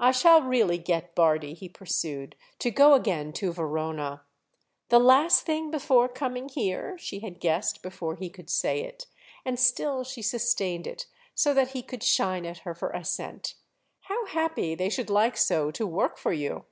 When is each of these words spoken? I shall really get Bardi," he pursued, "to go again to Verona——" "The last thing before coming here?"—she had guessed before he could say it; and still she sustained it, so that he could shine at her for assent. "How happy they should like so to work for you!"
I 0.00 0.12
shall 0.12 0.40
really 0.40 0.78
get 0.78 1.14
Bardi," 1.14 1.52
he 1.52 1.68
pursued, 1.68 2.36
"to 2.58 2.70
go 2.70 2.94
again 2.94 3.34
to 3.34 3.52
Verona——" 3.52 4.22
"The 4.88 4.98
last 4.98 5.42
thing 5.44 5.70
before 5.70 6.08
coming 6.08 6.48
here?"—she 6.48 7.20
had 7.20 7.38
guessed 7.38 7.82
before 7.82 8.16
he 8.16 8.30
could 8.30 8.48
say 8.48 8.80
it; 8.82 9.08
and 9.44 9.60
still 9.60 10.04
she 10.04 10.22
sustained 10.22 10.86
it, 10.86 11.04
so 11.34 11.52
that 11.52 11.72
he 11.72 11.82
could 11.82 12.02
shine 12.02 12.46
at 12.46 12.60
her 12.60 12.74
for 12.74 12.88
assent. 12.92 13.56
"How 14.04 14.24
happy 14.24 14.74
they 14.74 14.88
should 14.88 15.10
like 15.10 15.36
so 15.36 15.70
to 15.72 15.86
work 15.86 16.16
for 16.16 16.32
you!" 16.32 16.64